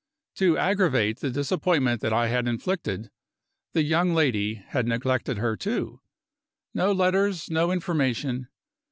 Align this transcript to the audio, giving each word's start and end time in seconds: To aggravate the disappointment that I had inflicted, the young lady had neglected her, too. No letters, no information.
To 0.37 0.57
aggravate 0.57 1.19
the 1.19 1.29
disappointment 1.29 2.01
that 2.01 2.11
I 2.11 2.27
had 2.27 2.47
inflicted, 2.47 3.11
the 3.73 3.83
young 3.83 4.15
lady 4.15 4.55
had 4.55 4.87
neglected 4.87 5.37
her, 5.37 5.55
too. 5.55 6.01
No 6.73 6.91
letters, 6.91 7.51
no 7.51 7.71
information. 7.71 8.47